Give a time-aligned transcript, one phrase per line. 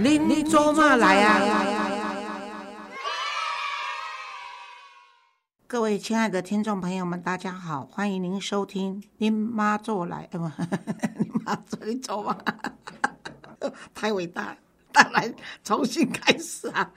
[0.00, 1.40] 您做嘛来呀？
[5.66, 10.44] 各位亲爱的听众朋友们，大家好，欢迎您收听《您妈做来》呃不，
[11.18, 12.38] 您妈做你走嘛，
[13.92, 14.56] 太伟大了，
[14.92, 15.34] 当然
[15.64, 16.92] 重新开始啊！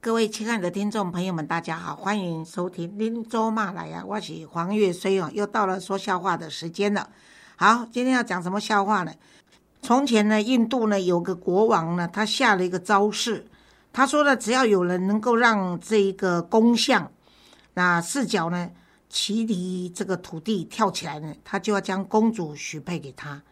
[0.00, 7.10] 各位亲爱的听众朋友们，大家好，欢迎收听《您做嘛来呀》，我是黄月虽哦，又到了说笑话的时间了。
[7.56, 9.12] 好，今天要讲什么笑话呢？
[9.84, 13.44] 从前呢，印度呢有个国王呢，他下了一个招式，
[13.92, 17.10] 他说呢，只要有人能够让这一个公象，
[17.74, 18.70] 那四脚呢
[19.10, 23.42] 骑离这个土地跳起来呢，他就要将公主许配给他。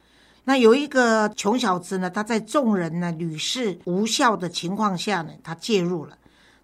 [0.45, 6.17] 那有一个穷小子呢，他在众人呢屡试无效的情况下呢，他介入了，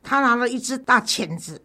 [0.02, 1.60] 他拿了一只大钳子，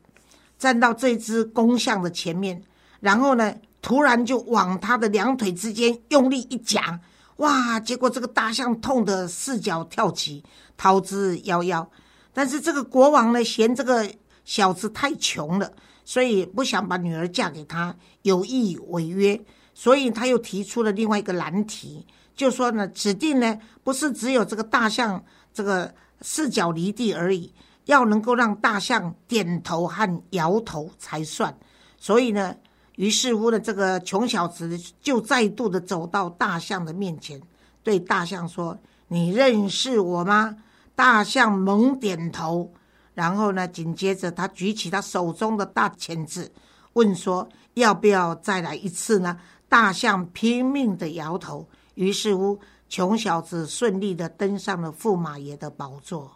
[0.59, 2.61] 站到这只公象的前面，
[2.99, 6.99] 然后呢，突然就往他的两腿之间用力一夹。
[7.37, 7.79] 哇！
[7.79, 10.43] 结果这个大象痛得四脚跳起，
[10.77, 11.87] 逃之夭夭。
[12.31, 14.09] 但是这个国王呢，嫌这个
[14.45, 15.71] 小子太穷了，
[16.05, 19.39] 所以不想把女儿嫁给他，有意违约。
[19.73, 27.51] 所以他又提出了另外一个难题，就说呢，指定呢不是只有这个大象这个四脚离地而已，
[27.85, 31.57] 要能够让大象点头和摇头才算。
[31.97, 32.55] 所以呢。
[32.95, 37.41] 于是乎呢，这个穷小子就再度的走到大象的面前，
[37.81, 38.77] 对大象说
[39.09, 40.55] ：“你认识我吗？”
[40.95, 42.71] 大象猛点头，
[43.15, 46.51] 然后呢，紧接着他举起他手中的大钳子，
[46.93, 51.67] 问说：“要不要再来一次呢？”大象拼命的摇头。
[51.95, 56.31] 于是乎，穷小子顺利的登上了驸马爷的宝座。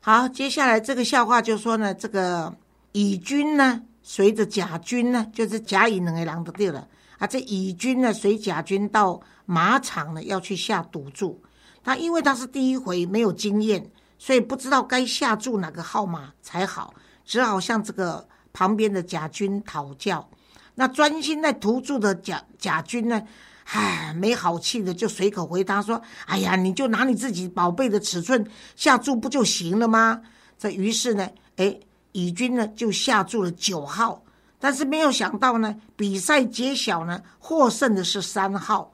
[0.00, 2.52] 好，接下来这个笑话就说呢，这个。
[2.92, 6.88] 乙军呢，随着甲军呢，就是甲乙两个人都对了
[7.18, 7.26] 啊。
[7.26, 11.40] 这乙军呢，随甲军到马场呢，要去下赌注。
[11.84, 13.88] 他因为他是第一回没有经验，
[14.18, 16.92] 所以不知道该下注哪个号码才好，
[17.24, 20.28] 只好向这个旁边的甲军讨教。
[20.74, 23.22] 那专心在赌注的甲甲军呢，
[23.64, 28.44] 唉，没好气的就随口回答说：“哎呀，你就拿你自己宝贝的尺寸
[28.74, 30.20] 下注不就行了吗？”
[30.58, 31.78] 这于是呢，哎。
[32.12, 34.22] 乙军呢就下注了九号，
[34.58, 38.92] 但是没有想到呢，比赛揭晓呢，获胜的是三号，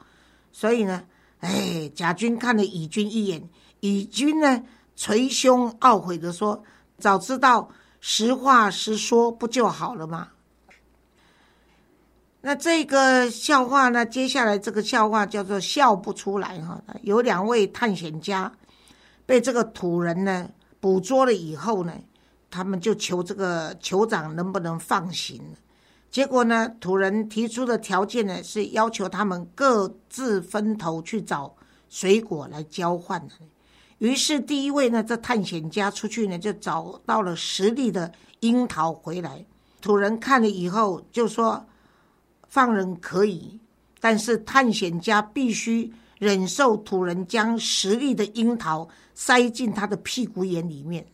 [0.53, 1.03] 所以呢，
[1.41, 3.49] 哎，甲军看了乙军一眼，
[3.81, 4.63] 乙军呢
[4.95, 6.63] 捶胸懊悔的说
[6.99, 10.29] ：“早知道实话实说不就好了吗？”
[12.43, 16.81] 那这个笑话呢，接下来这个笑话叫做笑不出来哈。
[17.03, 18.53] 有两位探险家
[19.25, 20.49] 被这个土人呢
[20.79, 21.93] 捕捉了以后呢。
[22.57, 25.43] 他们就求这个酋长能不能放行，
[26.11, 31.55] 结果呢，土人提出的条件呢是要求他们各自分头去找
[31.91, 33.23] 水果来交换。
[33.99, 39.45] 于是第一位呢，这探险家出去呢就找到了十粒的樱桃回来。
[39.83, 41.63] 土人看了以后就说
[42.49, 43.61] ：“放人可以，
[44.01, 51.07] 但是探险家必须忍受土人将十粒的樱桃塞进他的屁股眼里面。”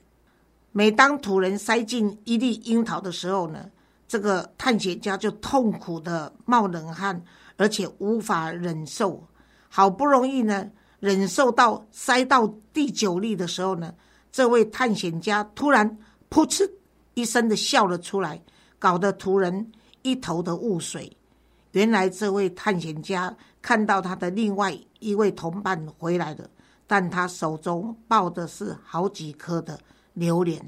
[0.74, 3.70] 每当土人塞进一粒樱桃的时候呢，
[4.08, 7.22] 这个探险家就痛苦的冒冷汗，
[7.58, 9.22] 而且无法忍受。
[9.68, 13.92] 好不容易呢，忍受到塞到第九粒的时候呢，
[14.30, 15.98] 这位探险家突然
[16.30, 16.70] 噗嗤
[17.12, 18.42] 一声的笑了出来，
[18.78, 21.14] 搞得土人一头的雾水。
[21.72, 26.48] 原来这位探险家看到他的另外一位同伴回来了，
[26.86, 29.78] 但他手中抱的是好几颗的。
[30.14, 30.60] 榴莲。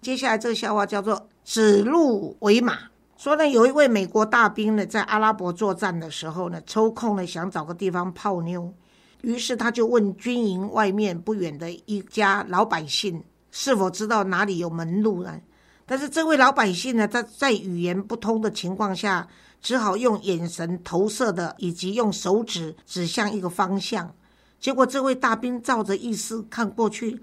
[0.00, 2.78] 接下来这个笑话叫做“指鹿为马”。
[3.16, 8.74] 说呢，有一位美国大兵呢，在阿拉伯作战的时候呢，抽空呢想找个地方泡妞，
[9.20, 15.40] 于是他就问军营外面不远的一家老百姓是否知道哪里有门路呢？
[15.86, 19.28] 但是这位老百姓呢，他在语言不通的情况下，
[19.60, 24.12] 只好用眼神投射的，以及用手指指向一个方向。
[24.58, 27.20] 结果这位大兵照着意思看过去。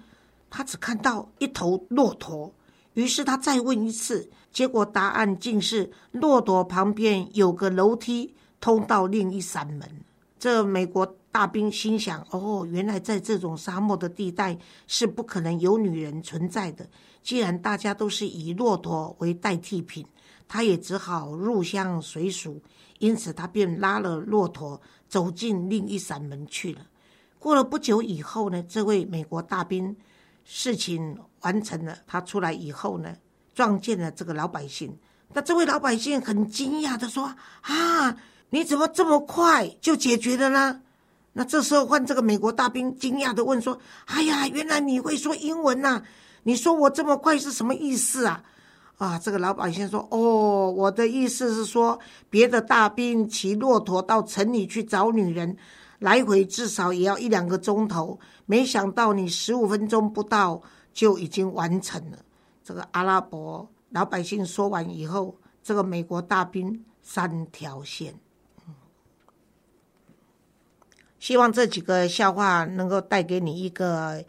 [0.49, 2.53] 他只看到一头骆驼，
[2.93, 9.87] 于是他再问一次，结果答案竟是骆驼旁边有个楼梯通到另一扇门。
[10.39, 14.57] 这美国大兵心想：哦，原来在这种沙漠的地带
[14.87, 16.87] 是不可能有女人存在的。
[17.21, 20.05] 既然大家都是以骆驼为代替品，
[20.47, 22.61] 他也只好入乡随俗。
[22.97, 26.81] 因此，他便拉了骆驼走进另一扇门去了。
[27.37, 29.95] 过了不久以后呢，这位美国大兵。
[30.51, 33.15] 事情完成了，他出来以后呢，
[33.53, 34.97] 撞见了这个老百姓。
[35.31, 38.17] 那这位老百姓很惊讶的说：“啊，
[38.49, 40.81] 你怎么这么快就解决了呢？”
[41.33, 43.79] 那这时候换这个美国大兵惊讶的问说
[44.09, 46.01] ：“哎呀，原来你会说英文呐？
[46.41, 48.43] 你说我这么快是什么意思啊？”
[48.97, 55.55] 啊，这个老百姓说：“哦，我的意思是说，别的大兵骑骆驼到城里去找女人，
[55.99, 58.19] 来回至少也要一两个钟头。
[58.45, 60.61] 没想到你十五分钟不到
[60.91, 62.17] 就已经完成了。”
[62.63, 68.15] 这个阿拉伯老百姓说完以后，这个美国大兵三条线。
[71.19, 74.23] 希望这几个笑话能够带给你一个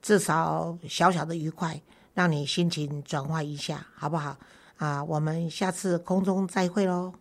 [0.00, 1.82] 至少小小的愉快，
[2.14, 4.36] 让你心情转换一下，好不好？
[4.76, 7.12] 啊，我们下次空中再会喽。